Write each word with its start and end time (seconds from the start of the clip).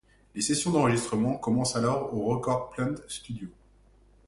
Les 0.33 0.41
sessions 0.41 0.71
d'enregistrements 0.71 1.37
commencent 1.37 1.75
alors 1.75 2.11
aux 2.15 2.25
Record 2.25 2.71
Plant 2.71 2.95
Studios. 3.07 3.49